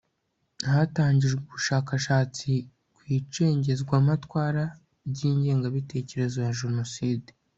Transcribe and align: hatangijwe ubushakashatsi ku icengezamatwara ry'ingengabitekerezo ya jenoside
hatangijwe 0.71 1.39
ubushakashatsi 1.45 2.51
ku 2.95 3.01
icengezamatwara 3.17 4.63
ry'ingengabitekerezo 5.09 6.37
ya 6.45 6.53
jenoside 6.59 7.29